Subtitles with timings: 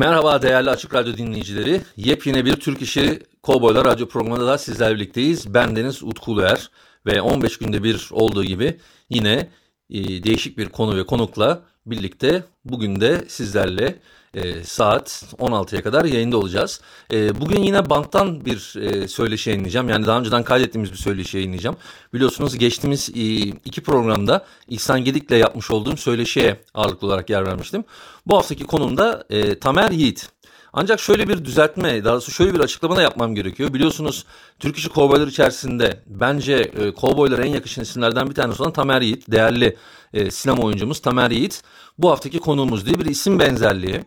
[0.00, 1.80] Merhaba değerli Açık Radyo dinleyicileri.
[1.96, 5.54] Yepyeni bir Türk İşi Kovboylar Radyo programında da sizlerle birlikteyiz.
[5.54, 6.70] Ben Deniz Utkuluer
[7.06, 9.50] ve 15 günde bir olduğu gibi yine
[9.90, 13.98] e, değişik bir konu ve konukla birlikte bugün de sizlerle
[14.34, 16.80] e, saat 16'ya kadar yayında olacağız.
[17.12, 19.88] E, bugün yine banttan bir e, söyleşi yayınlayacağım.
[19.88, 21.76] Yani daha önceden kaydettiğimiz bir söyleşi yayınlayacağım.
[22.14, 23.22] Biliyorsunuz geçtiğimiz e,
[23.64, 27.84] iki programda İhsan Gedik'le yapmış olduğum söyleşiye ağırlıklı olarak yer vermiştim.
[28.26, 30.30] Bu haftaki konum da e, Tamer Yiğit.
[30.72, 33.74] Ancak şöyle bir düzeltme, daha doğrusu şöyle bir açıklama da yapmam gerekiyor.
[33.74, 34.24] Biliyorsunuz
[34.58, 39.30] Türk işi kovboylar içerisinde bence e, kovboylara en yakışan isimlerden bir tanesi olan Tamer Yiğit,
[39.30, 39.76] değerli
[40.14, 41.62] e, sinema oyuncumuz Tamer Yiğit.
[41.98, 44.00] Bu haftaki konuğumuz diye bir isim benzerliği.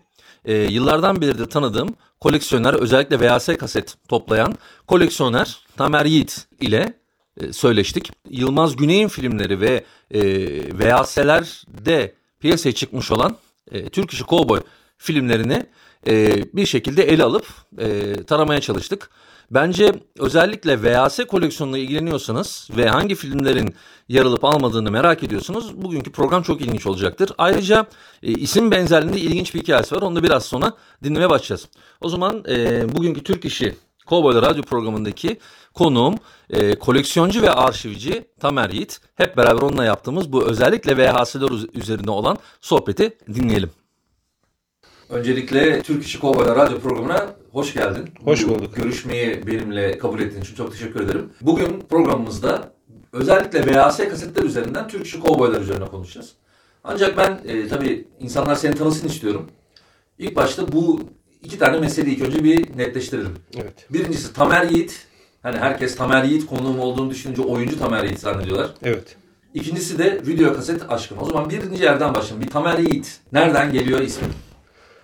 [0.46, 4.56] E, yıllardan beridir tanıdığım koleksiyoner, özellikle VHS kaset toplayan
[4.88, 6.94] koleksiyoner Tamer Yiğit ile
[7.42, 8.12] e, söyleştik.
[8.30, 10.22] Yılmaz Güney'in filmleri ve e,
[10.80, 13.38] VHS'lerde piyasaya çıkmış olan
[13.72, 14.62] e, Türk işi kovboy
[14.98, 15.66] filmlerini
[16.08, 17.46] e, bir şekilde ele alıp
[17.78, 19.10] e, taramaya çalıştık.
[19.52, 23.76] Bence özellikle VHS koleksiyonuna ilgileniyorsanız ve hangi filmlerin
[24.10, 25.82] yer alıp almadığını merak ediyorsunuz.
[25.82, 27.32] Bugünkü program çok ilginç olacaktır.
[27.38, 27.88] Ayrıca
[28.24, 30.02] e, isim benzerliğinde ilginç bir hikayesi var.
[30.02, 30.74] Onu da biraz sonra
[31.04, 31.68] dinlemeye başlayacağız.
[32.02, 35.38] O zaman e, bugünkü Türk İşi Kovboylar Radyo programındaki
[35.74, 36.16] konuğum
[36.50, 39.00] e, koleksiyoncu ve arşivci Tamer Yiğit.
[39.16, 43.72] Hep beraber onunla yaptığımız bu özellikle VHS'ler üzerinde olan sohbeti dinleyelim.
[45.10, 48.10] Öncelikle Türk İşi Kovboylar Radyo programına hoş geldin.
[48.24, 48.76] Hoş Bu bulduk.
[48.76, 51.30] Görüşmeyi benimle kabul ettiğin için çok teşekkür ederim.
[51.42, 52.74] Bugün programımızda
[53.14, 56.32] özellikle VHS kasetler üzerinden Türk İşi Kovboylar üzerine konuşacağız.
[56.84, 59.50] Ancak ben e, tabii insanlar seni tanısın istiyorum.
[60.18, 61.02] İlk başta bu
[61.44, 63.36] iki tane meseleyi ilk önce bir netleştirelim.
[63.56, 63.88] Evet.
[63.90, 65.08] Birincisi Tamer Yiğit.
[65.42, 68.74] Hani herkes Tamer Yiğit konuğum olduğunu düşününce oyuncu Tamer Yiğit zannediyorlar.
[68.84, 69.16] Evet.
[69.54, 71.18] İkincisi de video kaset aşkım.
[71.22, 72.42] O zaman birinci yerden başlayalım.
[72.42, 73.20] Bir Tamer Yiğit.
[73.32, 74.28] Nereden geliyor ismi?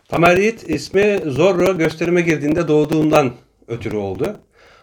[0.09, 3.31] Tamer Yiğit ismi Zorro gösterime girdiğinde doğduğundan
[3.68, 4.38] ötürü oldu.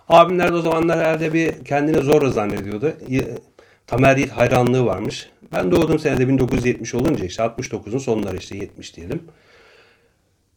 [0.09, 2.93] Abimler de o zamanlar herhalde bir kendini Zorro zannediyordu.
[3.09, 3.39] Y-
[3.87, 5.31] Tamer Yiğit hayranlığı varmış.
[5.53, 9.23] Ben doğduğum senede 1970 olunca işte 69'un sonları işte 70 diyelim.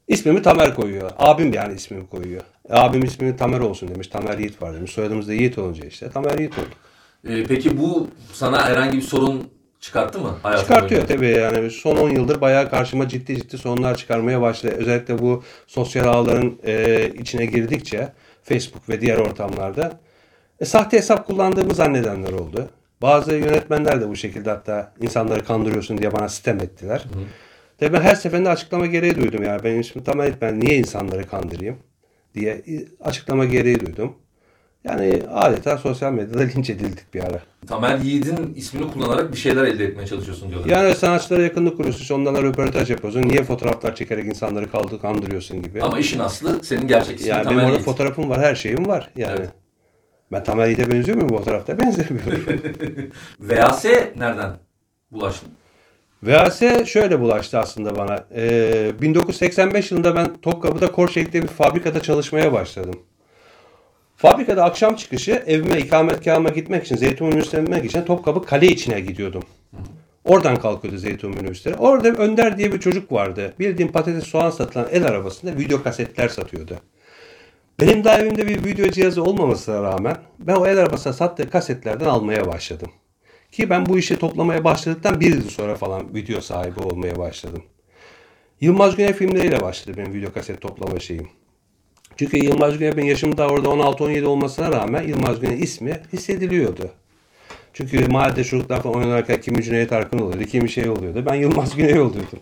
[0.07, 1.11] İsmimi Tamer koyuyor.
[1.17, 2.41] Abim yani ismimi koyuyor.
[2.69, 4.07] Abim ismini Tamer olsun demiş.
[4.07, 4.91] Tamer Yiğit var demiş.
[4.91, 6.77] Soyadımız da Yiğit olunca işte Tamer Yiğit olduk.
[7.27, 9.47] Ee, peki bu sana herhangi bir sorun
[9.79, 10.37] çıkarttı mı?
[10.43, 11.15] hayatın Çıkartıyor boyunca?
[11.15, 14.75] tabii yani son 10 yıldır bayağı karşıma ciddi ciddi sorunlar çıkarmaya başladı.
[14.77, 18.13] Özellikle bu sosyal ağların e, içine girdikçe
[18.43, 19.99] Facebook ve diğer ortamlarda
[20.59, 22.69] e, sahte hesap kullandığımı zannedenler oldu.
[23.01, 27.03] Bazı yönetmenler de bu şekilde hatta insanları kandırıyorsun diye bana sitem ettiler.
[27.77, 31.77] Tabii ben her seferinde açıklama gereği duydum yani benim ismim Tamer ben niye insanları kandırayım
[32.35, 34.15] diye e, açıklama gereği duydum.
[34.83, 37.41] Yani adeta sosyal medyada linç edildik bir ara.
[37.67, 40.69] Tamer Yiğit'in ismini kullanarak bir şeyler elde etmeye çalışıyorsun diyorlar.
[40.69, 42.01] Yani sanatçılara yakınlık kuruyorsun.
[42.01, 43.21] işte Onlarla röportaj yapıyorsun.
[43.21, 45.81] Niye fotoğraflar çekerek insanları kaldı kandırıyorsun gibi.
[45.81, 47.85] Ama işin aslı senin gerçek ismin yani benim Tamer orada Yiğit.
[47.85, 48.41] fotoğrafım var.
[48.41, 49.09] Her şeyim var.
[49.15, 49.35] Yani.
[49.39, 49.49] Evet.
[50.31, 51.79] Ben Tamer Yiğit'e benziyor muyum bu fotoğrafta?
[51.79, 52.43] Benzemiyorum.
[53.39, 53.85] VHS
[54.17, 54.51] nereden
[55.11, 55.49] bulaştın?
[56.23, 58.25] VHS şöyle bulaştı aslında bana.
[58.35, 62.95] Ee, 1985 yılında ben Topkapı'da Korşehir'de bir fabrikada çalışmaya başladım.
[64.21, 69.43] Fabrikada akşam çıkışı evime ikametgahıma gitmek için Zeytinburnu Üniversitesi'ne için Topkapı kale içine gidiyordum.
[70.23, 71.75] Oradan kalkıyordu Zeytinburnu Üniversitesi.
[71.75, 73.53] Orada Önder diye bir çocuk vardı.
[73.59, 76.79] Bildiğim patates soğan satılan el arabasında video kasetler satıyordu.
[77.79, 82.47] Benim daha evimde bir video cihazı olmamasına rağmen ben o el arabasına sattığı kasetlerden almaya
[82.47, 82.91] başladım.
[83.51, 87.63] Ki ben bu işi toplamaya başladıktan bir yıl sonra falan video sahibi olmaya başladım.
[88.61, 91.29] Yılmaz Güney filmleriyle başladı benim video kaset toplama şeyim.
[92.19, 96.91] Çünkü Yılmaz Güney benim yaşım da orada 16-17 olmasına rağmen Yılmaz Güney ismi hissediliyordu.
[97.73, 101.23] Çünkü mahallede çocuklar falan oynarken kimi Cüneyt Arkın oluyordu, kimi şey oluyordu.
[101.25, 102.39] Ben Yılmaz Güney oluyordum.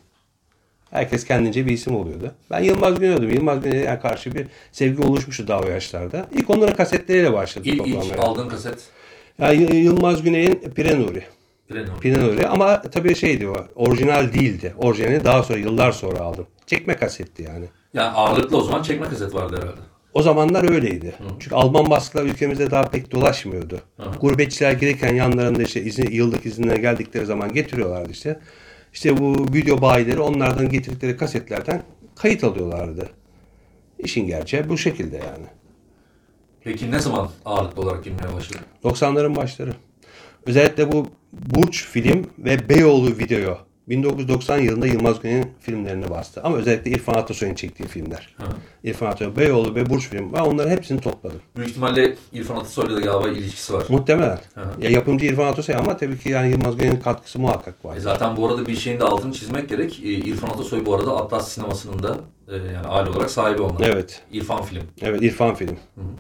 [0.91, 2.31] Herkes kendince bir isim oluyordu.
[2.51, 3.29] Ben Yılmaz Güney oldum.
[3.29, 6.27] Yılmaz Güney'e karşı bir sevgi oluşmuştu daha o yaşlarda.
[6.33, 8.77] İlk onların kasetleriyle başladık İlk, ilk aldığın kaset
[9.39, 11.23] Yani Yılmaz Güney'in Pire Nuri.
[11.69, 11.99] Pleno.
[12.01, 14.73] Pire Nuri ama tabii şeydi o, orijinal değildi.
[14.77, 16.47] Orijinalini daha sonra, yıllar sonra aldım.
[16.65, 17.65] Çekme kasetti yani.
[17.93, 19.81] Yani ağırlıklı o zaman çekme kaset vardı herhalde.
[20.13, 21.15] O zamanlar öyleydi.
[21.39, 23.81] Çünkü Alman baskılar ülkemizde daha pek dolaşmıyordu.
[24.21, 28.39] Gurbetçiler gelirken yanlarında işte izni, yıllık izinle geldikleri zaman getiriyorlardı işte.
[28.93, 31.83] işte bu video bayileri onlardan getirdikleri kasetlerden
[32.15, 33.09] kayıt alıyorlardı.
[33.99, 35.45] İşin gerçeği bu şekilde yani.
[36.63, 38.59] Peki ne zaman ağırlıklı olarak girmeye başladı?
[38.83, 39.73] 90'ların başları.
[40.45, 46.41] Özellikle bu Burç film ve Beyoğlu video 1990 yılında Yılmaz Güney'in filmlerini bastı.
[46.43, 48.35] Ama özellikle İrfan Atasoy'un çektiği filmler.
[48.37, 48.43] Hı.
[48.83, 50.33] İrfan Atasoy, Beyoğlu ve Burç film.
[50.33, 51.41] Ben onların hepsini topladım.
[51.55, 53.83] Büyük ihtimalle İrfan Atasoy'la da galiba ilişkisi var.
[53.89, 54.39] Muhtemelen.
[54.55, 54.61] Hı.
[54.81, 57.97] Ya yapımcı İrfan Atasoy ama tabii ki yani Yılmaz Güney'in katkısı muhakkak var.
[57.97, 59.99] E zaten bu arada bir şeyin de altını çizmek gerek.
[60.03, 62.17] E, İrfan Atasoy bu arada Atlas sinemasının da
[62.47, 63.87] e, yani aile olarak sahibi onlar.
[63.87, 64.21] Evet.
[64.31, 64.83] İrfan Film.
[65.01, 65.77] Evet İrfan film.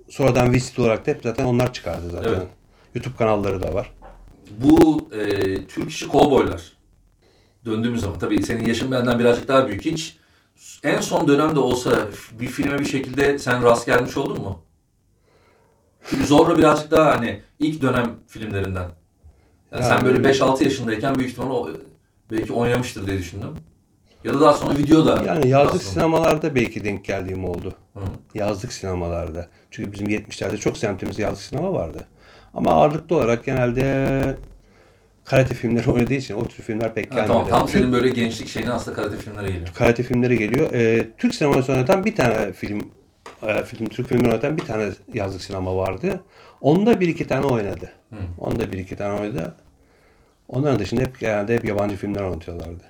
[0.09, 2.29] Sonradan Visit olarak da hep zaten onlar çıkardı zaten.
[2.29, 2.47] Evet.
[2.95, 3.91] YouTube kanalları da var.
[4.57, 5.25] Bu e,
[5.65, 6.76] Türk işi kovboylar.
[7.67, 9.85] Döndüğümüz zaman tabii senin yaşın benden birazcık daha büyük.
[9.85, 10.17] Hiç
[10.83, 12.07] en son dönemde olsa
[12.39, 14.59] bir filme bir şekilde sen rast gelmiş oldun mu?
[16.09, 18.87] Çünkü Zorro birazcık daha hani ilk dönem filmlerinden.
[19.71, 21.69] Yani sen Yani- böyle 5-6 yaşındayken büyük ihtimalle o,
[22.31, 23.49] belki oynamıştır diye düşündüm.
[24.23, 25.23] Ya da daha sonra videoda.
[25.25, 25.91] Yani yazlık aslında.
[25.93, 27.73] sinemalarda belki denk geldiğim oldu.
[27.93, 27.99] Hı.
[28.33, 29.47] Yazlık sinemalarda.
[29.71, 32.05] Çünkü bizim 70'lerde çok semtimizde yazlık sinema vardı.
[32.53, 34.37] Ama ağırlıklı olarak genelde
[35.29, 37.27] karate filmleri oynadığı için o tür filmler pek gelmedi.
[37.27, 39.67] tamam tam senin böyle gençlik şeyine aslında karate filmlere geliyor.
[39.73, 40.73] karate filmleri geliyor.
[40.73, 42.81] Ee, Türk sineması yöneten bir tane film,
[43.43, 46.21] e, film Türk filmi yöneten bir tane yazlık sinema vardı.
[46.61, 47.91] Onda bir iki tane oynadı.
[48.37, 49.55] Onda bir iki tane oynadı.
[50.47, 52.83] Onların dışında hep genelde hep yabancı filmler oynatıyorlardı.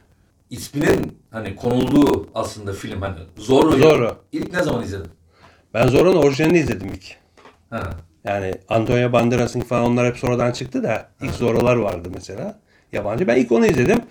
[0.49, 4.17] İsminin hani konulduğu aslında film hani Zorro'yu Zorro.
[4.31, 5.11] ilk ne zaman izledin?
[5.73, 7.15] Ben Zorro'nun orijinalini izledim ilk.
[7.69, 7.89] Ha.
[8.27, 12.59] Yani Antonio Banderas'ın falan onlar hep sonradan çıktı da ilk Zorro'lar vardı mesela.
[12.93, 13.27] Yabancı.
[13.27, 14.01] Ben ilk onu izledim.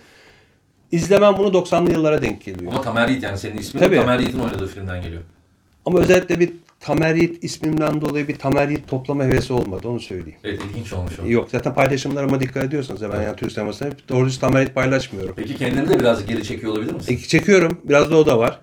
[0.92, 2.72] İzlemem bunu 90'lı yıllara denk geliyor.
[2.72, 3.96] Ama Tamer Yiğit yani senin ismin Tabii.
[3.96, 5.22] Tamer Yiğit'in oynadığı filmden geliyor.
[5.84, 10.38] Ama özellikle bir Tamer Yiğit ismimden dolayı bir Tamer Yiğit toplama hevesi olmadı onu söyleyeyim.
[10.44, 11.28] Evet ilginç olmuş o.
[11.28, 15.34] Yok zaten paylaşımlarıma dikkat ediyorsanız ben yani Türk sinemasında hep doğru düz Tamer Yiğit paylaşmıyorum.
[15.36, 17.14] Peki kendini de biraz geri çekiyor olabilir misin?
[17.14, 17.80] E, çekiyorum.
[17.84, 18.60] Biraz da o da var.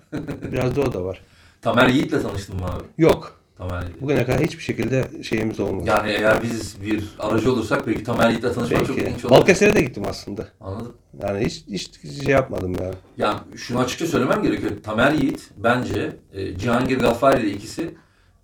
[0.52, 1.20] Biraz da o da var.
[1.62, 2.84] Tamer Yiğit'le tanıştın mı abi?
[2.98, 3.43] Yok.
[3.58, 3.84] Tamer.
[4.00, 5.84] Bugüne kadar hiçbir şekilde şeyimiz olmadı.
[5.88, 9.34] Yani eğer biz bir aracı olursak belki Tamer Yiğit'le tanışmak çok ilginç olur.
[9.34, 10.48] Balıkesir'e de gittim aslında.
[10.60, 10.94] Anladım.
[11.22, 11.90] Yani hiç, hiç
[12.24, 12.94] şey yapmadım yani.
[13.16, 14.72] Yani şunu açıkça söylemem gerekiyor.
[14.82, 17.94] Tamer Yiğit bence e, Cihangir Gaffari ile ikisi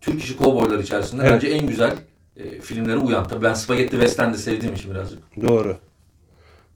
[0.01, 1.33] Türk işi kovboylar içerisinde Evet.
[1.33, 1.93] bence en güzel
[2.37, 3.29] e, filmlere uyan.
[3.29, 5.19] Tabii ben Spaghetti Western'de sevdiğim için birazcık.
[5.43, 5.77] Doğru.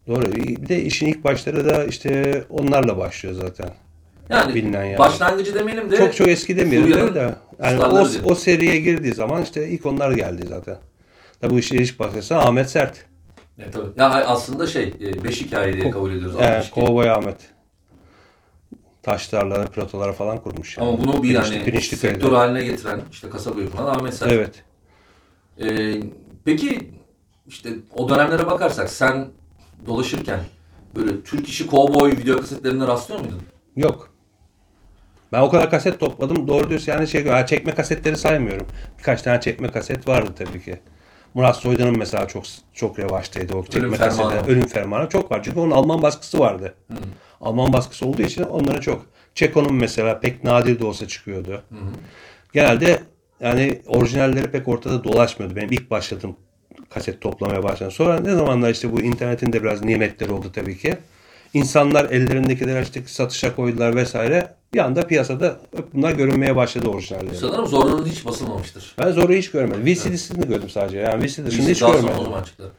[0.06, 0.32] Doğru.
[0.32, 3.68] Bir de işin ilk başları da işte onlarla başlıyor zaten.
[4.30, 4.98] Yani, Bilinen yani.
[4.98, 7.34] başlangıcı demeyelim de Çok çok eski demeyelim de.
[7.62, 10.78] Yani o, o seriye girdiği zaman işte ilk onlar geldi zaten.
[11.40, 13.06] Tabi bu işe ilk başlasa Ahmet Sert.
[13.58, 13.90] Evet, tabii.
[13.96, 16.36] Ya aslında şey, e, beş hikaye diye kabul ediyoruz.
[16.38, 16.70] Evet, 62.
[16.74, 17.36] Kovboy Ahmet.
[19.02, 20.78] Taşlarla, platolara falan kurmuş.
[20.78, 20.88] yani.
[20.88, 22.36] Ama bunu bir Pirinçli- yani pirinçli sektör köyde.
[22.36, 24.32] haline getiren, işte kasaba yapılan Ahmet Sert.
[24.32, 24.62] Evet.
[25.60, 25.94] Ee,
[26.44, 26.90] peki
[27.46, 29.28] işte o dönemlere bakarsak sen
[29.86, 30.40] dolaşırken
[30.96, 33.42] böyle Türk işi kovboy video kasetlerine rastlıyor muydun?
[33.76, 34.13] Yok.
[35.34, 36.48] Ben o kadar kaset topladım.
[36.48, 38.66] Doğru diyorsun yani şey ha, çekme kasetleri saymıyorum.
[38.98, 40.78] Birkaç tane çekme kaset vardı tabii ki.
[41.34, 42.44] Murat Soydan'ın mesela çok
[42.74, 43.96] çok revaçtaydı o çekme.
[43.96, 44.46] Fermanı.
[44.46, 45.40] Ölüm Fermanı çok var.
[45.42, 46.74] Çünkü onun Alman baskısı vardı.
[47.40, 49.06] Alman baskısı olduğu için onlara çok.
[49.34, 51.62] Çeko'nun mesela pek nadir de olsa çıkıyordu.
[52.52, 53.00] Genelde
[53.40, 55.56] yani orijinalleri pek ortada dolaşmıyordu.
[55.56, 56.36] Benim ilk başladığım
[56.90, 57.92] kaset toplamaya başladım.
[57.92, 60.96] Sonra ne zamanlar işte bu internetin de biraz nimetleri oldu tabii ki.
[61.54, 64.54] İnsanlar ellerindekileri işte satışa koydular vesaire.
[64.74, 65.56] Bir anda piyasada
[65.92, 67.36] bunlar görünmeye başladı orijinalleri.
[67.36, 68.94] Sanırım Zorro'nun hiç basılmamıştır.
[68.98, 69.86] Ben Zorro'yu hiç görmedim.
[69.86, 70.98] VCD'sini gördüm sadece.
[70.98, 72.24] Yani VCD dışında hiç Daha sonra görmedim.
[72.24, 72.70] zaman çıktı.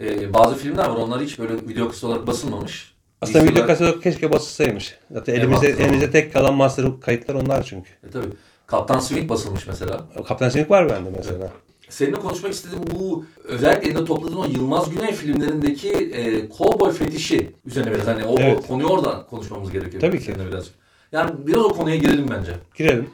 [0.00, 2.94] Ee, bazı filmler var onlar hiç böyle video kısa olarak basılmamış.
[3.20, 4.94] Aslında video kaset keşke basılsaymış.
[5.10, 5.86] Zaten Evet, elimizde, basılmamış.
[5.86, 7.90] elimizde tek kalan master kayıtlar onlar çünkü.
[8.08, 8.26] E, tabii.
[8.66, 10.00] Kaptan Swing basılmış mesela.
[10.28, 11.50] Kaptan Sinik var bende mesela.
[11.92, 17.94] Seninle konuşmak istediğim bu özellikle elinde topladığın o Yılmaz Güney filmlerindeki e, cowboy fetişi üzerine
[17.94, 18.66] biraz hani o, Evet.
[18.66, 20.00] konuyu oradan konuşmamız gerekiyor.
[20.00, 20.24] Tabii ki.
[20.24, 20.70] Seninle biraz.
[21.12, 22.52] Yani biraz o konuya girelim bence.
[22.74, 23.10] Girelim.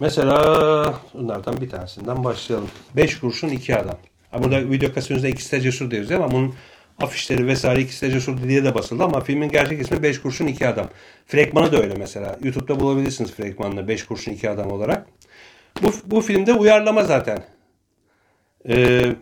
[0.00, 2.68] Mesela bunlardan bir tanesinden başlayalım.
[2.96, 3.96] 5 kurşun iki adam.
[4.30, 6.54] Ha, burada video kasetinde ikisi de cesur diyoruz ama bunun
[6.98, 10.68] afişleri vesaire ikisi de cesur diye de basıldı ama filmin gerçek ismi 5 kurşun iki
[10.68, 10.86] adam.
[11.26, 12.38] Fragmanı da öyle mesela.
[12.44, 15.06] YouTube'da bulabilirsiniz fragmanını 5 kurşun iki adam olarak.
[15.82, 17.44] Bu, bu filmde uyarlama zaten.
[18.68, 19.16] Ee,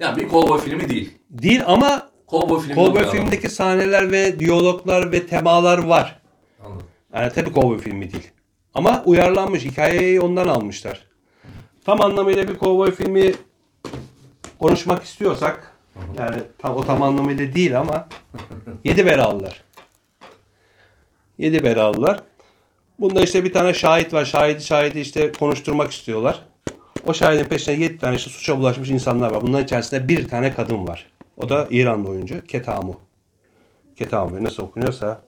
[0.00, 1.18] Yani bir cowboy filmi değil.
[1.30, 6.20] değil ama Cowboy filmi değil filmindeki sahneler ve diyaloglar ve temalar var.
[6.64, 6.86] Anladım.
[7.14, 8.30] Yani tabii kovboy filmi değil.
[8.74, 9.64] Ama uyarlanmış.
[9.64, 11.06] Hikayeyi ondan almışlar.
[11.84, 13.34] Tam anlamıyla bir kovboy filmi
[14.58, 15.72] konuşmak istiyorsak
[16.18, 18.08] yani tam, o tam anlamıyla değil ama
[18.84, 19.64] yedi belalılar.
[21.38, 22.22] Yedi belalılar.
[23.00, 24.24] Bunda işte bir tane şahit var.
[24.24, 26.44] Şahidi şahidi işte konuşturmak istiyorlar.
[27.06, 29.42] O şahidin peşine yedi tane işte suça bulaşmış insanlar var.
[29.42, 31.06] Bunların içerisinde bir tane kadın var.
[31.36, 33.00] O da İranlı oyuncu Ketamu.
[33.96, 35.22] Ketamu nasıl okunuyorsa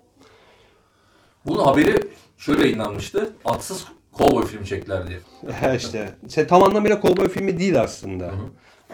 [1.46, 1.96] Bunun haberi
[2.38, 3.32] şöyle yayınlanmıştı.
[3.44, 5.18] Atsız kovboy filmi çektiler diye.
[5.76, 8.30] işte işte tam anlamıyla kovboy filmi değil aslında.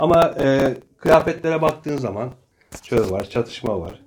[0.01, 2.31] Ama e, kıyafetlere baktığın zaman
[2.83, 4.01] şöyle var, çatışma var.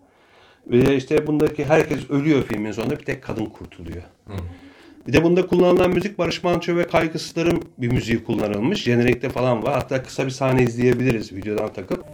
[0.67, 4.03] Ve işte bundaki herkes ölüyor filmin sonunda bir tek kadın kurtuluyor.
[5.07, 8.83] Bir de bunda kullanılan müzik Barış Manço ve Kaygısızlar'ın bir müziği kullanılmış.
[8.83, 9.73] Jenerikte falan var.
[9.73, 12.05] Hatta kısa bir sahne izleyebiliriz videodan takıp.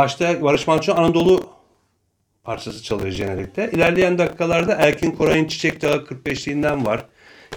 [0.00, 1.42] Başta Barış Manço Anadolu
[2.44, 3.70] parçası çalıyor jenerikte.
[3.72, 7.04] İlerleyen dakikalarda Erkin Koray'ın Çiçek Dağı 45'liğinden var.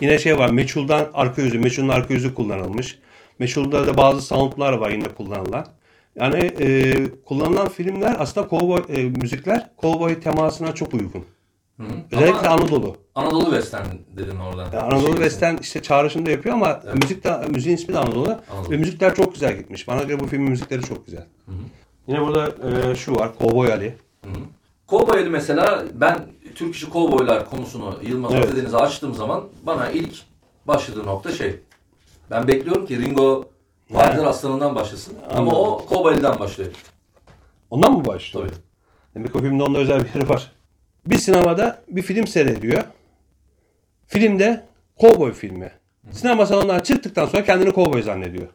[0.01, 2.99] Yine şey var Meçhul'dan arka yüzü, Meçhul'un arka yüzü kullanılmış.
[3.39, 5.67] Meçhul'da da bazı soundlar var yine kullanılan.
[6.15, 6.93] Yani e,
[7.25, 11.25] kullanılan filmler aslında kovboy, e, müzikler kovboy temasına çok uygun.
[12.11, 12.97] Özellikle Ama Anadolu.
[13.15, 13.85] Anadolu Western
[14.17, 14.61] dedin orada.
[14.61, 18.39] Yani Anadolu Şey, Western işte çağrışımda yapıyor ama müzik de, müziğin ismi de Anadolu.
[18.51, 18.71] Anadolu.
[18.71, 19.87] Ve müzikler çok güzel gitmiş.
[19.87, 21.27] Bana göre bu filmin müzikleri çok güzel.
[22.07, 22.51] Yine burada
[22.91, 23.37] e, şu var.
[23.39, 23.97] Kovboy Ali.
[24.87, 26.19] Kovboy Ali mesela ben
[26.55, 28.45] Türk işi kovboylar konusunu Yılmaz Evet.
[28.45, 30.13] Özdenize açtığım zaman bana ilk
[30.67, 31.59] başladığı nokta şey.
[32.31, 33.45] Ben bekliyorum ki Ringo
[33.91, 35.15] Vardır Aslanı'ndan başlasın.
[35.35, 36.71] Ama o Kovboy Ali'den başlıyor.
[37.69, 38.47] Ondan mı başlıyor?
[38.47, 38.59] Tabii.
[39.15, 40.51] Demek o filmde onda özel bir yeri var.
[41.07, 42.83] Bir sinemada bir film seyrediyor.
[44.07, 44.65] Filmde
[44.99, 45.71] kovboy filmi.
[46.11, 48.47] Sinema salonundan çıktıktan sonra kendini kovboy zannediyor.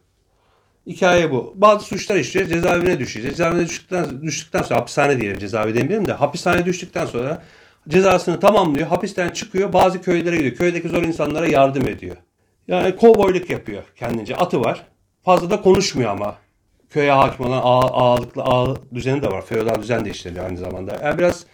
[0.89, 1.55] Hikaye bu.
[1.57, 2.47] Bazı suçlar işliyor.
[2.47, 3.31] Cezaevine düşecek.
[3.31, 7.43] Cezaevine düştükten, düştükten sonra hapishane diyelim cezaevi demeyelim de hapishaneye düştükten sonra
[7.89, 8.89] cezasını tamamlıyor.
[8.89, 9.73] Hapisten çıkıyor.
[9.73, 10.55] Bazı köylere gidiyor.
[10.55, 12.17] Köydeki zor insanlara yardım ediyor.
[12.69, 14.37] Yani kovboyluk yapıyor kendince.
[14.37, 14.87] Atı var.
[15.25, 16.37] Fazla da konuşmuyor ama.
[16.91, 19.47] Köye hakim olan ağ, ağalıklı ağ düzeni de var.
[19.47, 21.01] Feodal düzen de işleniyor aynı zamanda.
[21.05, 21.47] Yani biraz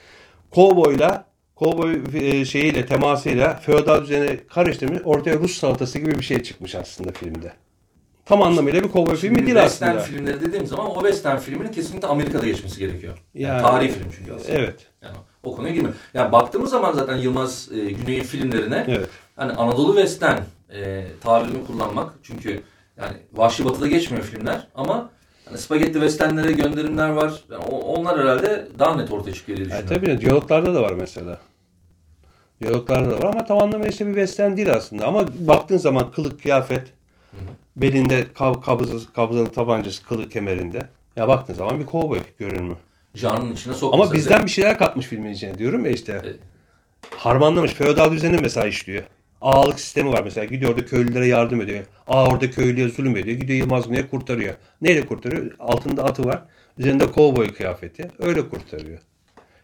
[0.51, 1.25] kovboyla
[1.57, 7.13] kovboy e, şeyiyle temasıyla feodal düzeni karıştırmış ortaya Rus salatası gibi bir şey çıkmış aslında
[7.13, 7.53] filmde.
[8.25, 10.03] Tam anlamıyla bir kovboy filmi Şimdi değil Western aslında.
[10.05, 13.19] filmleri dediğim zaman o Western filminin kesinlikle Amerika'da geçmesi gerekiyor.
[13.35, 14.53] Yani, Yani- tarihi film çünkü aslında.
[14.59, 14.77] Evet.
[15.03, 15.95] Yani o konuya girmiyor.
[16.15, 19.09] Yani baktığımız zaman zaten Yılmaz e, Güney'in filmlerine Evet.
[19.37, 20.39] hani Anadolu Western
[20.75, 22.61] e, tabirini kullanmak çünkü
[22.97, 25.11] yani Vahşi Batı'da geçmiyor filmler ama
[25.45, 27.45] hani spagetti westernlere gönderimler var.
[27.53, 30.07] Yani onlar herhalde daha net ortaya çıkıyor diye Yani düşünüyorum.
[30.09, 31.39] tabii diyaloglarda da var mesela.
[32.63, 35.07] Diyaloglarda da var ama tam anlamıyla işte bir western değil aslında.
[35.07, 36.83] Ama baktığın zaman kılık, kıyafet,
[37.77, 40.89] belinde kab kabzası, kabzalı tabancası, kılık kemerinde.
[41.17, 42.75] Ya baktığın zaman bir kovboy görünümü.
[43.15, 46.21] Janrın içine sokmasa Ama bizden bir şeyler katmış filmin içine diyorum ya işte.
[46.25, 46.37] Evet.
[47.17, 47.73] Harmanlamış.
[47.73, 49.03] Feodal düzeni mesela işliyor.
[49.41, 50.45] Ağalık sistemi var mesela.
[50.45, 51.85] Gidiyor orada köylülere yardım ediyor.
[52.09, 53.39] Ağa orada köylüye zulüm ediyor.
[53.39, 54.55] Gidiyor Yılmaz Güney'e kurtarıyor.
[54.83, 55.51] Neyle kurtarıyor?
[55.59, 56.43] Altında atı var.
[56.79, 58.11] Üzerinde kovboy kıyafeti.
[58.19, 58.99] Öyle kurtarıyor.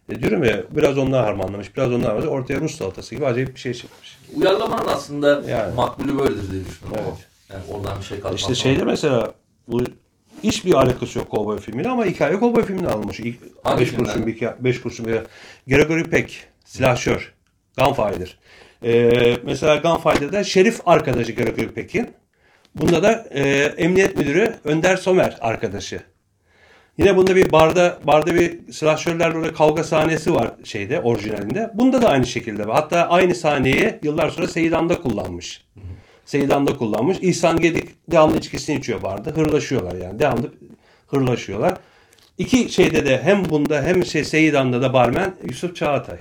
[0.08, 1.76] E diyorum ya biraz ondan harmanlamış.
[1.76, 2.28] Biraz ondan harmanlamış.
[2.32, 4.18] Ortaya Rus salatası gibi acayip bir şey çıkmış.
[4.36, 5.74] Uyarlamanın aslında Yani.
[5.74, 7.04] makbulü böyledir diye düşünüyorum.
[7.08, 7.29] Evet.
[7.52, 9.34] Yani oradan bir şey katmak İşte şeyde mesela
[9.68, 9.80] bu
[10.42, 13.20] hiçbir alakası yok kovboy filmiyle ama hikaye kovboy filmine alınmış.
[13.20, 14.04] İlk Hangi 5 filmden?
[14.04, 15.20] kurşun bir hikaye- beş kurşun bir
[15.68, 16.32] Gregory Peck,
[16.64, 17.34] silahşör,
[17.78, 18.38] Gunfighter.
[18.84, 22.08] Ee, mesela Gunfighter'da şerif arkadaşı Gregory Peck'in.
[22.74, 26.00] Bunda da e, emniyet müdürü Önder Somer arkadaşı.
[26.98, 31.70] Yine bunda bir barda barda bir silahşörlerle orada kavga sahnesi var şeyde orijinalinde.
[31.74, 32.74] Bunda da aynı şekilde var.
[32.76, 35.64] Hatta aynı sahneyi yıllar sonra Seydan'da kullanmış.
[36.30, 37.18] Seydan'da kullanmış.
[37.20, 39.30] İhsan Gedik devamlı içkisini içiyor barda.
[39.30, 40.18] Hırlaşıyorlar yani.
[40.18, 40.52] Devamlı
[41.06, 41.78] hırlaşıyorlar.
[42.38, 46.18] İki şeyde de hem bunda hem şey Seydan'da da barmen Yusuf Çağatay.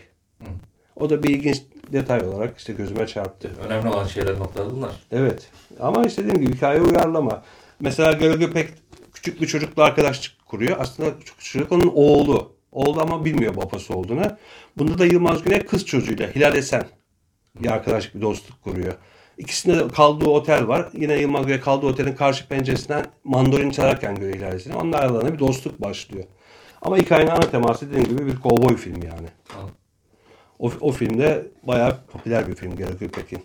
[0.96, 1.62] O da bir ilginç
[1.94, 3.52] detay olarak işte gözüme çarptı.
[3.66, 4.92] Önemli olan şeyler noktalar bunlar.
[5.12, 5.50] Evet.
[5.80, 7.44] Ama işte dediğim gibi hikaye uyarlama.
[7.80, 8.70] Mesela Gölge pek
[9.14, 10.78] küçük bir çocukla arkadaşlık kuruyor.
[10.80, 12.56] Aslında çocuk onun oğlu.
[12.72, 14.38] Oğlu ama bilmiyor babası olduğunu.
[14.78, 16.88] Bunda da Yılmaz Güney kız çocuğuyla Hilal Esen
[17.56, 18.94] bir arkadaşlık bir dostluk kuruyor.
[19.40, 20.90] İkisinde de kaldığı otel var.
[20.94, 24.76] Yine Yılmaz Güney kaldığı otelin karşı penceresinden mandolin çalarken görüyor Esen'i.
[24.76, 26.24] Onlar aralarında bir dostluk başlıyor.
[26.82, 29.28] Ama hikayenin ana teması dediğim gibi bir kovboy filmi yani.
[30.60, 33.44] O, o filmde bayağı popüler bir film Gölge Pek'in.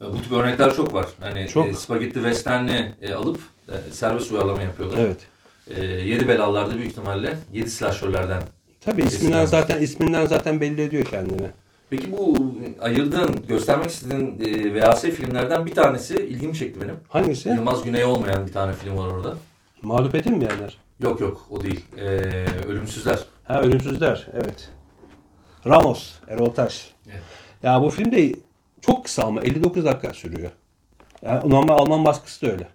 [0.00, 1.06] Bu tip örnekler çok var.
[1.20, 1.68] Hani Çok.
[1.68, 4.98] e, spagetti western'i e, alıp e, servis uyarlama yapıyorlar.
[4.98, 5.18] Evet.
[5.66, 8.42] E, yedi belallarda büyük ihtimalle yedi slasherlerden.
[8.80, 11.50] Tabii isminden zaten isminden zaten belli ediyor kendini.
[11.90, 12.36] Peki bu
[12.80, 16.96] ayırdığın, göstermek istediğin e, VHS filmlerden bir tanesi ilgimi çekti benim.
[17.08, 17.48] Hangisi?
[17.48, 19.34] Yılmaz Güney olmayan bir tane film var orada.
[19.82, 20.78] Mağlup edilmeyenler.
[21.00, 21.84] Yok yok o değil.
[21.96, 22.06] E,
[22.68, 23.18] Ölümsüzler.
[23.44, 24.26] Ha Ölümsüzler.
[24.32, 24.68] Evet.
[25.66, 26.12] Ramos.
[26.28, 26.90] Erol Taş.
[27.10, 27.22] Evet.
[27.62, 28.34] Ya bu film de
[28.80, 30.50] çok kısa ama 59 dakika sürüyor.
[31.22, 32.68] Yani normal Alman baskısı da öyle.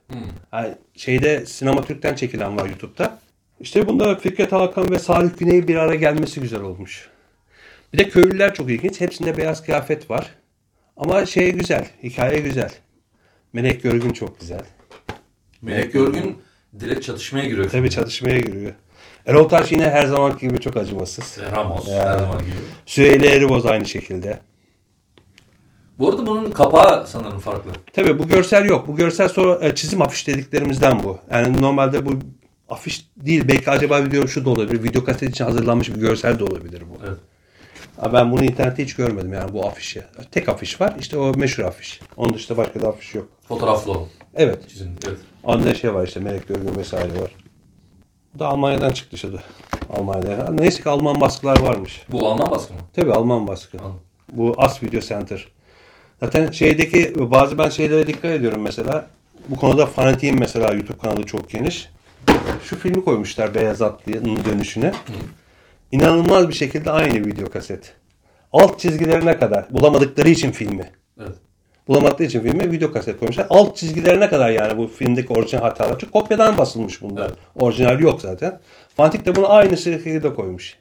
[0.54, 3.20] Yani şeyde Sinema Türk'ten çekilen var YouTube'da.
[3.60, 7.10] İşte bunda Fikret Hakan ve Salih Güney bir ara gelmesi güzel olmuş.
[7.94, 9.02] Bir de köylüler çok ilginç.
[9.02, 10.30] Hepsinde beyaz kıyafet var.
[10.98, 11.88] Ama şey güzel.
[12.04, 12.72] Hikaye güzel.
[13.54, 14.62] Melek Görgün çok güzel.
[15.62, 16.38] Melek Görgün
[16.80, 17.70] direkt çatışmaya giriyor.
[17.70, 18.74] Tabii çatışmaya giriyor.
[19.26, 21.38] Erol Taş yine her zaman gibi çok acımasız.
[21.52, 22.14] Ramos Ya.
[22.14, 22.52] her zaman gibi.
[22.86, 24.40] Süheyli Eriboz aynı şekilde.
[26.00, 27.72] Bu arada bunun kapağı sanırım farklı.
[27.94, 28.88] Tabii bu görsel yok.
[28.88, 31.20] Bu görsel sonra e, çizim afiş dediklerimizden bu.
[31.32, 32.14] Yani normalde bu
[32.70, 33.48] afiş değil.
[33.48, 34.84] Belki acaba diyorum şu da olabilir.
[34.84, 37.06] Video kaset için hazırlanmış bir görsel de olabilir bu.
[37.08, 37.18] Evet.
[37.98, 40.04] Ama ben bunu internette hiç görmedim yani bu afişi.
[40.32, 40.96] Tek afiş var.
[41.00, 42.00] İşte o meşhur afiş.
[42.18, 43.28] Onun dışında başka da afiş yok.
[43.48, 44.70] Fotoğraflı olan Evet.
[44.70, 44.92] çizim.
[45.08, 45.18] Evet.
[45.44, 47.32] Onda şey var işte Melek Görgün vesaire var.
[48.36, 49.28] Bu da Almanya'dan çıktı işte.
[49.94, 50.52] Almanya'da.
[50.52, 52.02] Neyse ki Alman baskılar varmış.
[52.12, 52.80] Bu Alman baskı mı?
[52.96, 53.78] Tabii Alman baskı.
[53.80, 54.00] Anladım.
[54.32, 55.48] Bu As Video Center.
[56.20, 59.08] Zaten şeydeki bazı ben şeylere dikkat ediyorum mesela.
[59.50, 61.90] Bu konuda fanatiğim mesela YouTube kanalı çok geniş.
[62.64, 64.92] Şu filmi koymuşlar Beyaz Atlı'nın dönüşüne.
[65.92, 67.94] İnanılmaz bir şekilde aynı video kaset.
[68.54, 70.92] Alt çizgilerine kadar bulamadıkları için filmi.
[71.20, 71.36] Evet.
[71.88, 73.48] Bulamadıkları için filmi video kaset koymuşlar.
[73.50, 76.00] Alt çizgilerine kadar yani bu filmdeki orijinal hatalar.
[76.00, 77.26] Çünkü kopyadan basılmış bunlar.
[77.26, 77.38] Evet.
[77.56, 78.60] Orijinal yok zaten.
[78.98, 80.78] Fanatik de bunu aynı şekilde koymuş.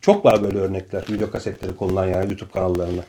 [0.00, 1.04] Çok var böyle örnekler.
[1.10, 3.04] Video kasetleri konulan yani YouTube kanallarına.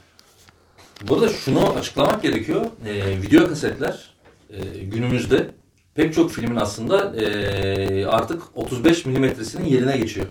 [1.08, 2.66] Burada şunu açıklamak gerekiyor.
[2.88, 4.10] Ee, video kasetler
[4.50, 5.48] e, günümüzde
[5.96, 10.28] pek çok filmin aslında e, artık 35 milimetresinin yerine geçiyor.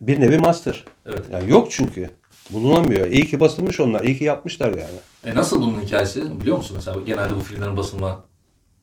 [0.00, 0.84] Bir nevi master.
[1.06, 1.22] Evet.
[1.32, 2.10] Yani yok çünkü.
[2.50, 3.06] Bulunamıyor.
[3.06, 4.04] İyi ki basılmış onlar.
[4.04, 4.98] İyi ki yapmışlar yani.
[5.24, 8.24] E nasıl bunun hikayesi biliyor musun mesela genelde bu filmlerin basılma?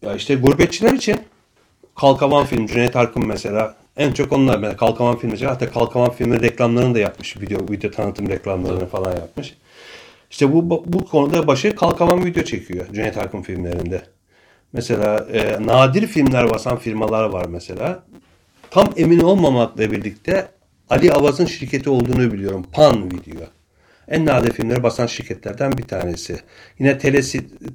[0.01, 1.19] Ya işte gurbetçiler için
[1.95, 3.75] Kalkavan film, Cüneyt Arkın mesela.
[3.98, 4.57] En çok onlar.
[4.57, 5.45] mesela Kalkavan filmi.
[5.45, 7.41] Hatta Kalkavan filmi reklamlarını da yapmış.
[7.41, 9.55] Video video tanıtım reklamlarını falan yapmış.
[10.31, 14.01] İşte bu bu konuda başı Kalkavan video çekiyor Cüneyt Arkın filmlerinde.
[14.74, 18.03] Mesela e, nadir filmler basan firmalar var mesela.
[18.72, 20.48] Tam emin olmamakla birlikte
[20.89, 22.65] Ali Avaz'ın şirketi olduğunu biliyorum.
[22.71, 23.41] Pan Video.
[24.07, 26.39] En nadir filmleri basan şirketlerden bir tanesi.
[26.79, 27.21] Yine tele,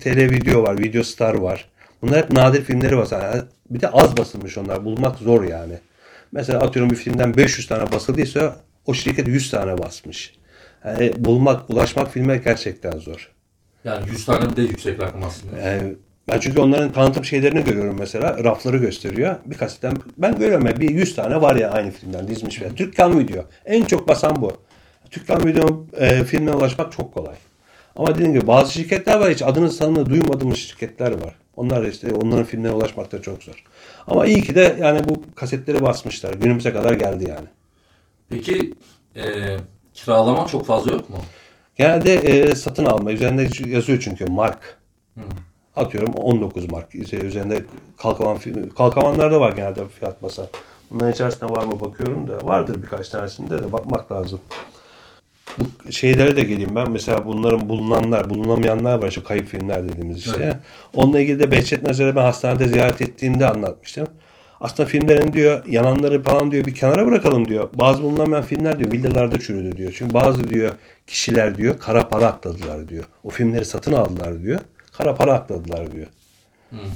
[0.01, 1.69] tele video var, Video Star var.
[2.03, 3.23] Bunlar hep nadir filmleri basan.
[3.23, 4.85] Yani bir de az basılmış onlar.
[4.85, 5.75] Bulmak zor yani.
[6.33, 10.35] Mesela atıyorum bir filmden 500 tane basıldıysa o şirket 100 tane basmış.
[10.85, 13.33] Yani bulmak, ulaşmak filme gerçekten zor.
[13.85, 15.59] Yani 100 tane de yüksek rakam aslında.
[15.59, 15.97] Yani
[16.33, 18.45] ben çünkü onların tanıtım şeylerini görüyorum mesela.
[18.45, 19.37] Rafları gösteriyor.
[19.47, 22.57] Bir kasetten ben görüyorum ya bir 100 tane var ya aynı filmden dizmiş.
[22.57, 22.75] Falan.
[22.75, 23.45] Türk Kan Video.
[23.65, 24.53] En çok basan bu.
[25.11, 27.35] Türk Kan Video e, filmine ulaşmak çok kolay.
[27.97, 31.35] Ama dediğim gibi bazı şirketler var hiç adını sanını duymadığımız şirketler var.
[31.57, 33.65] Onlar işte onların filmlerine ulaşmak da çok zor.
[34.07, 36.35] Ama iyi ki de yani bu kasetleri basmışlar.
[36.35, 37.47] Günümüze kadar geldi yani.
[38.29, 38.75] Peki
[39.17, 39.23] e,
[39.95, 41.17] kiralama çok fazla yok mu?
[41.77, 43.13] Genelde e, satın alma.
[43.13, 44.79] Üzerinde yazıyor çünkü mark.
[45.81, 46.95] Atıyorum 19 mark.
[46.95, 47.65] İşte üzerinde
[47.97, 48.71] kalkavan film.
[48.71, 50.49] Kalkavanlarda var genelde fiyat basa.
[50.91, 54.41] Bunların içerisinde var mı bakıyorum da vardır birkaç tanesinde de bakmak lazım.
[55.59, 56.91] Bu şeylere de geleyim ben.
[56.91, 59.11] Mesela bunların bulunanlar, bulunamayanlar var.
[59.11, 60.43] Şu kayıp filmler dediğimiz işte.
[60.43, 60.57] Evet.
[60.95, 64.07] Onunla ilgili de Behçet Nazar'ı ben hastanede ziyaret ettiğimde anlatmıştım.
[64.61, 67.69] Aslında filmlerin diyor yananları falan diyor bir kenara bırakalım diyor.
[67.75, 69.93] Bazı bulunamayan filmler diyor villalarda çürüdü diyor.
[69.97, 70.73] Çünkü bazı diyor
[71.07, 73.05] kişiler diyor kara para akladılar diyor.
[73.25, 74.61] O filmleri satın aldılar diyor.
[75.01, 76.07] Kara para akladılar diyor.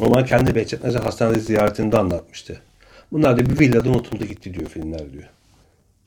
[0.00, 2.60] Normal kendi Behçet hastanede ziyaretinde anlatmıştı.
[3.12, 5.24] Bunlar da bir villada unutuldu gitti diyor filmler diyor.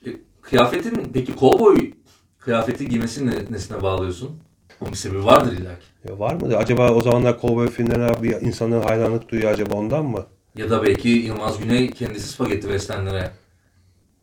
[0.06, 0.10] E,
[0.42, 1.92] kıyafetin peki kovboy
[2.40, 4.40] kıyafeti giymesini ne- nesine bağlıyorsun?
[4.82, 5.86] Bunun bir sebebi vardır illa ki.
[6.10, 6.58] Ya var mı?
[6.58, 10.26] Acaba o zamanlar kovboy filmlerine bir insanların hayranlık duyuyor acaba ondan mı?
[10.58, 13.32] Ya da belki Yılmaz Güney kendisi spagetti westernlere.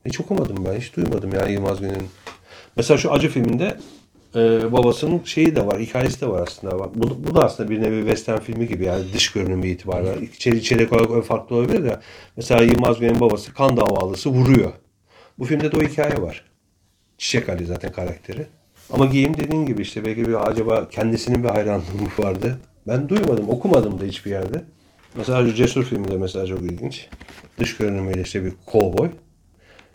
[0.06, 0.80] Hiç okumadım ben.
[0.80, 2.08] Hiç duymadım yani Yılmaz Güney'in.
[2.76, 3.76] Mesela şu Acı filminde
[4.36, 5.80] e, babasının şeyi de var.
[5.80, 6.78] Hikayesi de var aslında.
[6.78, 10.26] Bak, bu, bu da aslında bir nevi western filmi gibi yani dış görünümü itibariyle.
[10.26, 12.00] İçeri, içerik olarak farklı olabilir de.
[12.36, 14.72] Mesela Yılmaz Güney'in babası kan davalısı vuruyor.
[15.38, 16.44] Bu filmde de o hikaye var.
[17.18, 18.46] Çiçek Ali zaten karakteri.
[18.90, 22.58] Ama giyim dediğin gibi işte belki bir acaba kendisinin bir hayranlığı mı vardı.
[22.86, 24.64] Ben duymadım, okumadım da hiçbir yerde.
[25.16, 27.08] Mesela Cesur filmi de mesela çok ilginç.
[27.58, 29.10] Dış görünümüyle işte bir kovboy.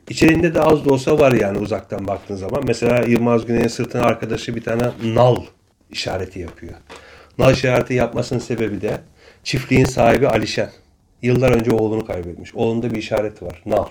[0.10, 2.64] İçeriğinde de az da olsa var yani uzaktan baktığın zaman.
[2.68, 5.36] Mesela Yılmaz Güney'in sırtına arkadaşı bir tane nal
[5.90, 6.74] işareti yapıyor.
[7.38, 8.98] Nal işareti yapmasının sebebi de
[9.44, 10.70] çiftliğin sahibi Alişen.
[11.22, 12.56] Yıllar önce oğlunu kaybetmiş.
[12.56, 13.62] Oğlunda bir işareti var.
[13.66, 13.86] Nal.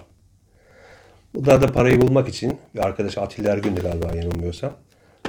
[1.34, 4.72] Bunlar da parayı bulmak için bir arkadaş Atilla Ergün'dü galiba yanılmıyorsam.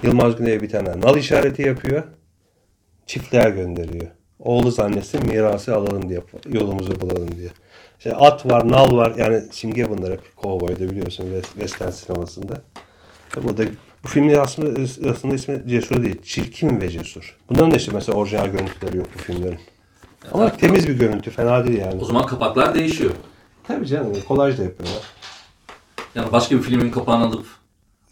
[0.04, 2.04] Yılmaz Güney'e bir tane nal işareti yapıyor.
[3.06, 4.08] Çiftliğe gönderiyor.
[4.40, 6.22] Oğlu zannetsin mirası alalım diye.
[6.48, 7.50] Yolumuzu bulalım diye.
[8.00, 9.14] İşte at var, nal var.
[9.18, 12.62] Yani simge bunlar hep kovboyda biliyorsun west- western sinemasında.
[13.44, 13.64] Bu da
[14.04, 14.82] bu filmin aslında,
[15.12, 16.22] aslında ismi Cesur değil.
[16.24, 17.38] Çirkin ve Cesur.
[17.50, 19.60] Bunların da işte mesela orijinal görüntüleri yok bu filmlerin.
[20.34, 21.32] Ama temiz bir görüntü.
[21.32, 22.02] Fena değil yani.
[22.02, 23.12] O zaman kapaklar değişiyor.
[23.68, 24.14] Tabii canım.
[24.28, 25.04] Kolaj da yapıyorlar.
[26.16, 27.46] Yani başka bir filmin kapağını alıp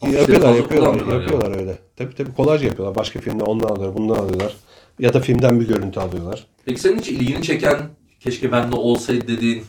[0.02, 1.62] Yapıyorlar, yapıyorlar, yapıyorlar yani.
[1.62, 1.78] öyle.
[1.96, 2.96] Tabii tabii kolaj yapıyorlar.
[2.96, 4.54] Başka filmde ondan alıyorlar, bundan alıyorlar.
[5.00, 6.48] Ya da filmden bir görüntü alıyorlar.
[6.66, 7.78] Peki senin hiç ilgini çeken
[8.20, 9.64] keşke bende olsaydı dediğin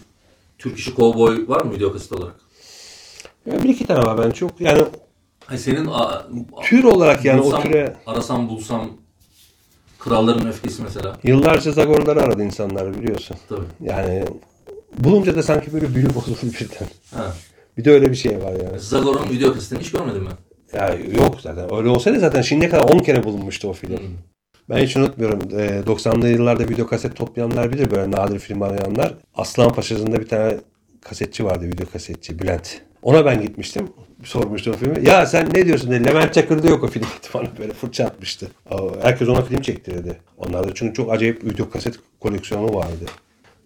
[0.59, 2.35] Türk işi kovboy var mı video kaset olarak?
[3.47, 4.83] Ya bir iki tane var ben çok yani
[5.47, 6.27] Hani senin a,
[6.63, 8.91] tür olarak yani bulsam, o türe arasam bulsam
[9.99, 11.17] Kralların Öfkesi mesela.
[11.25, 13.37] yıllarca Zagor'ları aradı insanlar biliyorsun.
[13.49, 13.65] Tabii.
[13.81, 14.25] Yani
[14.99, 16.87] bulunca da sanki böyle büyük bozuldu birden.
[17.15, 17.33] Ha.
[17.79, 18.81] Bir de öyle bir şey var yani.
[18.81, 20.31] Zagor'un video kasetini hiç görmedin mi?
[20.73, 21.75] Ya yok zaten.
[21.75, 24.01] Öyle olsaydı zaten şimdiye kadar 10 kere bulunmuştu o film.
[24.71, 25.41] Ben hiç unutmuyorum.
[25.53, 29.15] Ee, 90'lı yıllarda video kaset toplayanlar bilir böyle nadir film arayanlar.
[29.35, 30.57] Aslan Paşa'sında bir tane
[31.01, 32.81] kasetçi vardı video kasetçi Bülent.
[33.03, 33.89] Ona ben gitmiştim.
[34.25, 35.09] Sormuştum filmi.
[35.09, 36.05] Ya sen ne diyorsun dedi.
[36.05, 37.07] Levent Çakır'da yok o film.
[37.35, 38.51] Bana böyle fırça atmıştı.
[39.03, 40.17] Herkes ona film çektirirdi.
[40.37, 43.05] Onlarda çünkü çok acayip video kaset koleksiyonu vardı.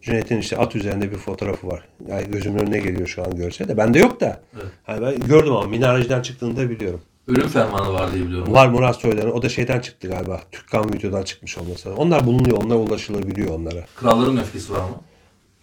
[0.02, 1.88] Cüneyt'in işte at üzerinde bir fotoğrafı var.
[2.08, 3.76] Yani gözümün önüne geliyor şu an görse de.
[3.76, 4.40] Bende yok da.
[4.84, 7.00] Hani ben gördüm ama minarejden çıktığını da biliyorum.
[7.28, 8.52] Ölüm Fermanı var diye biliyorum.
[8.52, 9.30] Var Murat Söyler'in.
[9.30, 10.40] O da şeyden çıktı galiba.
[10.52, 12.02] Türkkan videodan çıkmış olması lazım.
[12.02, 12.58] Onlar bulunuyor.
[12.64, 13.86] Onlar ulaşılabiliyor onlara.
[13.96, 14.96] Kralların Öfkesi var mı?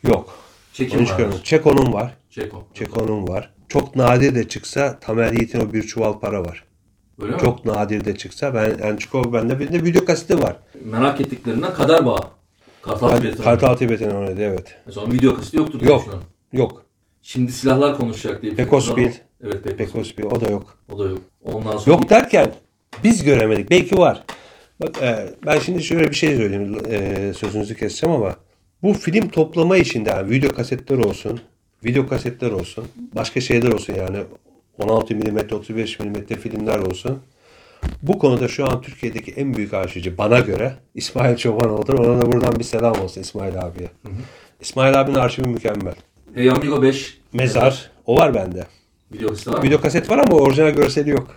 [0.03, 0.33] Yok.
[0.73, 1.17] Çekim var.
[1.17, 1.39] görmedim.
[1.43, 2.17] Çeko'nun var.
[2.29, 2.63] Çeko.
[2.73, 3.53] Çeko'nun var.
[3.69, 6.63] Çok nadir de çıksa Tamer Yiğit'in o bir çuval para var.
[7.21, 7.39] Öyle mi?
[7.39, 10.55] Çok nadir de çıksa ben yani Çeko bende bir de video kaseti var.
[10.85, 12.21] Merak ettiklerinden Kader Bağı.
[12.81, 13.43] Kartal Tibet'in.
[13.43, 14.75] Kartal Tibet'in oynadı evet.
[14.85, 16.23] Mesela onun video kaseti yoktur Yok.
[16.53, 16.83] Yok.
[17.21, 18.57] Şimdi silahlar konuşacak diye.
[18.97, 19.77] bir Evet Pekos.
[19.77, 20.77] Pekos bir o da yok.
[20.91, 21.21] O da yok.
[21.43, 22.51] Ondan sonra Yok derken
[23.03, 23.71] biz göremedik.
[23.71, 24.23] Belki var.
[24.81, 26.77] Bak e, ben şimdi şöyle bir şey söyleyeyim.
[26.89, 28.35] E, sözünüzü keseceğim ama
[28.83, 31.41] bu film toplama işinde yani video kasetler olsun,
[31.85, 34.17] video kasetler olsun, başka şeyler olsun yani
[34.77, 37.19] 16 mm, 35 mm filmler olsun.
[38.01, 41.93] Bu konuda şu an Türkiye'deki en büyük arşivci bana göre İsmail Çobanoğlu'dur.
[41.93, 43.89] Ona da buradan bir selam olsun İsmail abiye.
[44.61, 45.95] İsmail abinin arşivi mükemmel.
[46.35, 47.17] Hey Amigo 5.
[47.33, 47.91] Mezar.
[48.05, 48.78] O var bende.
[49.13, 49.63] Video kaseti var mı?
[49.63, 51.27] Video kaset var ama orijinal görseli yok.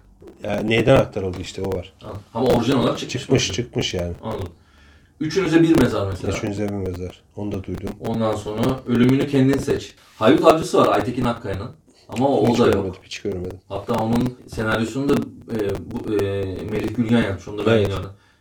[0.42, 1.92] Yani neyden aktarıldı işte o var.
[2.02, 2.20] Anladım.
[2.34, 3.12] Ama orijinal olarak çıkmış.
[3.22, 3.54] Çıkmış mı?
[3.54, 4.12] çıkmış yani.
[4.22, 4.48] Anladım.
[5.20, 6.32] Üçünüze bir mezar mesela.
[6.32, 7.22] Üçüncü bir mezar.
[7.36, 7.90] Onu da duydum.
[8.00, 9.94] Ondan sonra ölümünü kendin seç.
[10.18, 11.70] Haydut Avcısı var Aytekin Akkaya'nın.
[12.08, 12.74] Ama o, o hiç da yok.
[12.74, 13.00] görmedim.
[13.02, 13.58] Hiç görmedim.
[13.68, 15.14] Hatta onun senaryosunu da
[15.52, 15.58] e,
[15.90, 17.48] bu, e, Melih Gülgen yapmış.
[17.48, 17.90] Onu da ben Evet.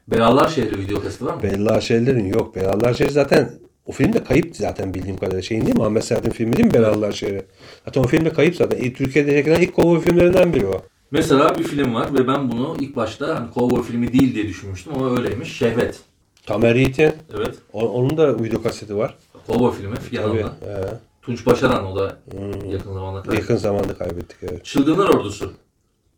[0.08, 1.44] Belalar Şehri video kaseti var mı?
[1.44, 2.56] Bella Şehirlerin yok.
[2.56, 3.52] Belallar Şehri zaten
[3.86, 5.41] o film de kayıp zaten bildiğim kadarıyla.
[5.41, 5.84] Şeyin değil mi?
[5.84, 7.41] Ahmet Sert'in filmi değil mi Belallar Şehri?
[7.86, 8.78] Zaten o film de kayıp zaten.
[8.84, 10.82] E, Türkiye'de çekilen ilk kovboy filmlerinden biri o.
[11.12, 14.94] Mesela bir film var ve ben bunu ilk başta hani kovboy filmi değil diye düşünmüştüm
[14.96, 15.58] ama öyleymiş.
[15.58, 16.00] Şehvet.
[16.46, 17.12] Tamer Yiğit'in.
[17.38, 17.56] Evet.
[17.74, 19.17] o- Onun da video kaseti var.
[19.48, 20.38] Kovboy filmi Tabii.
[20.38, 20.46] Ee,
[21.22, 22.17] Tunç Başaran o da
[22.72, 23.41] yakın zamanda kaybetti.
[23.41, 24.65] yakın zamanda kaybettik evet.
[24.65, 25.54] Çılgınlar Ordusu.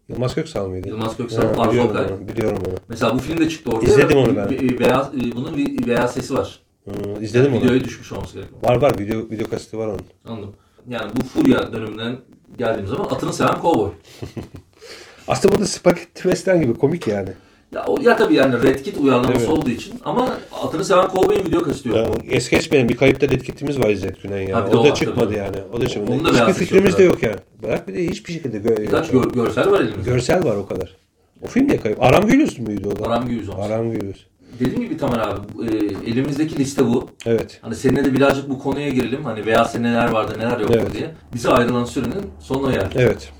[0.09, 0.87] Yılmaz Köksal mıydı?
[0.87, 2.75] Yılmaz Köksal, Ha, Arzu biliyorum, onu, biliyorum onu.
[2.89, 3.87] Mesela bu film de çıktı ortaya.
[3.87, 4.49] İzledim onu ben.
[4.79, 6.59] Beyaz, e, bunun bir beyaz sesi var.
[6.85, 7.61] Hmm, izledim onu.
[7.63, 8.61] Videoya düşmüş olması gerekiyor.
[8.63, 10.01] Var var video, video kaseti var onun.
[10.25, 10.53] Anladım.
[10.89, 12.17] Yani bu furya döneminden
[12.57, 13.89] geldiğimiz zaman atını seven kovboy.
[15.27, 17.29] Aslında bu da spagetti western gibi komik yani.
[17.73, 19.49] Ya, o, ya tabii yani Red Kit uyarlaması Evet.
[19.49, 21.97] olduğu için ama atını seven kovboyun video kaseti yok.
[21.97, 24.57] Ya, es geçmeyin bir kayıpta etkitimiz var İzzet Günen ya.
[24.57, 25.35] Ha, o o da var, çıkmadı tabii.
[25.37, 25.57] yani.
[25.73, 26.11] O da çıkmadı.
[26.11, 27.35] Onun Hiçbir fikrimiz de yok yani.
[27.63, 30.11] Bırak bir de hiçbir şekilde gö- Birkaç gör- görsel var elimizde.
[30.11, 30.97] görsel var o kadar.
[31.41, 32.03] O film de kayıp.
[32.03, 33.05] Aram Gülüz müydü o da?
[33.09, 33.53] Aram olsun.
[33.61, 34.27] Aram Gülüz.
[34.59, 35.75] Dediğim gibi Tamer abi e,
[36.11, 37.09] elimizdeki liste bu.
[37.25, 37.59] Evet.
[37.61, 39.23] Hani seninle de birazcık bu konuya girelim.
[39.25, 40.93] Hani veya neler vardı neler yoktu Evet.
[40.93, 41.11] diye.
[41.33, 42.95] Bize ayrılan sürenin sonuna geldik.
[42.95, 43.31] Evet.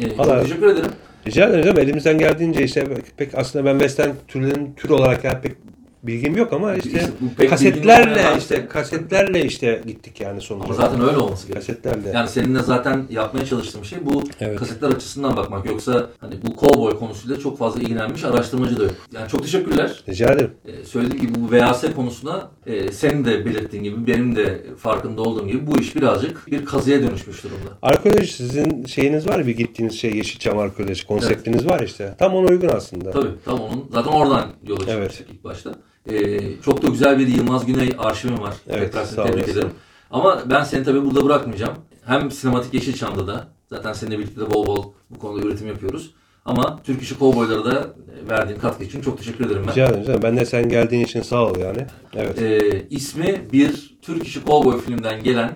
[0.00, 0.90] E, Vallahi- teşekkür ederim.
[1.26, 1.78] Rica ederim.
[1.78, 5.52] Elimizden geldiğince işte pek aslında ben western türlerin tür olarak yani pek
[6.02, 10.64] bilgim yok ama işte, İşte kasetlerle işte kasetlerle işte gittik yani sonuçta.
[10.66, 11.78] Ama zaten öyle olması gerekiyor.
[11.78, 12.16] kasetlerle.
[12.18, 14.58] Yani seninle zaten yapmaya çalıştığım şey bu Evet.
[14.58, 15.66] kasetler açısından bakmak.
[15.66, 18.94] Yoksa hani bu cowboy konusuyla çok fazla ilgilenmiş araştırmacı da yok.
[19.12, 20.02] Yani çok teşekkürler.
[20.08, 20.50] Rica ederim.
[20.66, 25.46] Ee, söylediğim gibi bu VAS konusuna e, senin de belirttiğin gibi benim de farkında olduğum
[25.46, 27.68] gibi bu iş birazcık bir kazıya dönüşmüş durumda.
[27.82, 32.14] Arkeoloji sizin şeyiniz var bir gittiğiniz şey Yeşilçam arkeoloji konseptiniz var işte.
[32.18, 33.10] Tam ona uygun aslında.
[33.10, 35.24] Tabii tam onun zaten oradan yola çıkmıştık Evet.
[35.32, 35.74] ilk başta.
[36.12, 38.54] Ee, çok da güzel bir Yılmaz Güney arşivim var.
[38.68, 39.52] Evet, Tekrar seni tebrik olasın.
[39.52, 39.70] ederim.
[40.10, 41.74] Ama ben seni tabii burada bırakmayacağım.
[42.06, 46.10] Hem Sinematik Yeşilçam'da da zaten seninle birlikte de bol bol bu konuda üretim yapıyoruz.
[46.44, 47.86] Ama Türk işi kovboylara da
[48.30, 49.72] verdiğin katkı için çok teşekkür ederim ben.
[49.72, 50.04] Rica ederim.
[50.06, 50.20] canım.
[50.22, 51.86] Ben de sen geldiğin için sağ ol yani.
[52.14, 52.42] Evet.
[52.42, 55.52] Ee, ismi bir Türk işi kovboy filmden gelen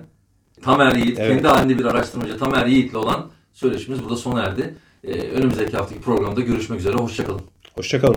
[0.62, 1.33] Tamer Yiğit, Evet.
[1.35, 4.75] kendi halinde bir araştırmacı Tamer Yiğit'le olan söyleşimiz burada sona erdi.
[5.05, 6.97] Ee, önümüzdeki haftaki programda görüşmek üzere.
[6.97, 7.41] Hoşçakalın.
[7.75, 8.17] Hoşçakalın.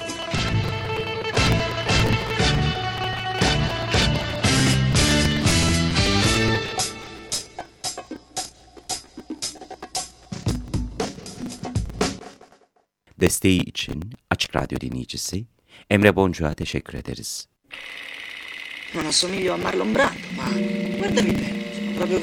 [13.21, 15.45] Desteği için Açık Radyo dinleyicisi
[15.89, 17.47] Emre Boncuğa teşekkür ederiz.
[18.95, 20.43] Non assomiglio a Marlon Brando, ma
[20.99, 21.53] guardami bene,
[21.97, 22.19] proprio